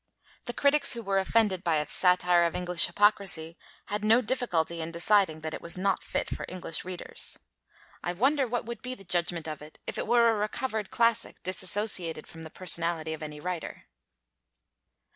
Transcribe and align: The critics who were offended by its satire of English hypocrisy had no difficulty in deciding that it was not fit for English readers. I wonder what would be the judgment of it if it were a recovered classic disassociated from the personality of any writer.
The 0.45 0.53
critics 0.53 0.93
who 0.93 1.03
were 1.03 1.19
offended 1.19 1.63
by 1.63 1.77
its 1.77 1.93
satire 1.93 2.45
of 2.45 2.55
English 2.55 2.87
hypocrisy 2.87 3.55
had 3.85 4.03
no 4.03 4.19
difficulty 4.19 4.81
in 4.81 4.89
deciding 4.89 5.41
that 5.41 5.53
it 5.53 5.61
was 5.61 5.77
not 5.77 6.03
fit 6.03 6.27
for 6.31 6.43
English 6.49 6.83
readers. 6.83 7.37
I 8.03 8.13
wonder 8.13 8.47
what 8.47 8.65
would 8.65 8.81
be 8.81 8.95
the 8.95 9.03
judgment 9.03 9.47
of 9.47 9.61
it 9.61 9.77
if 9.85 9.99
it 9.99 10.07
were 10.07 10.31
a 10.31 10.33
recovered 10.33 10.89
classic 10.89 11.43
disassociated 11.43 12.25
from 12.25 12.41
the 12.41 12.49
personality 12.49 13.13
of 13.13 13.21
any 13.21 13.39
writer. 13.39 13.83